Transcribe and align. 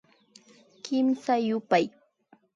Kimsa 0.83 1.33
yupay 1.47 1.85